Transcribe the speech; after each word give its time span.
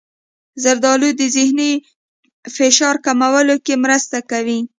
زردالو 0.63 1.09
د 1.19 1.21
ذهني 1.35 1.71
فشار 2.55 2.95
کمولو 3.05 3.55
کې 3.65 3.75
مرسته 3.83 4.17
کوي. 4.31 4.59